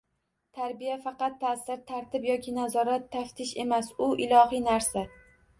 Tarbiya– 0.59 0.95
faqat 1.03 1.35
ta'sir, 1.43 1.83
tartib 1.91 2.25
yoki 2.29 2.53
nazorat, 2.57 3.07
taftish 3.19 3.55
emas, 3.67 3.93
u 4.07 4.11
ilohiy 4.29 4.65
narsa 4.71 5.07